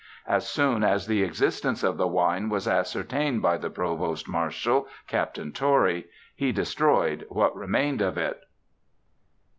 As 0.25 0.47
soon 0.49 0.83
as 0.83 1.05
the 1.05 1.21
existence 1.21 1.83
of 1.83 1.97
the 1.97 2.07
wine 2.07 2.49
was 2.49 2.67
ascertained 2.67 3.43
by 3.43 3.57
the 3.57 3.69
provost 3.69 4.27
marshal, 4.27 4.87
Capt. 5.05 5.39
Torrey, 5.53 6.07
he 6.35 6.51
destroyed 6.51 7.27
what 7.29 7.55
remained 7.55 8.01
of 8.01 8.17
it. 8.17 8.41